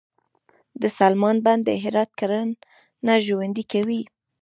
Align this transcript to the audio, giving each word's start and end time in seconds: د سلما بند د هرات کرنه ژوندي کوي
د 0.81 0.83
سلما 0.97 1.31
بند 1.45 1.61
د 1.65 1.69
هرات 1.83 2.11
کرنه 2.19 3.13
ژوندي 3.25 3.63
کوي 3.71 4.01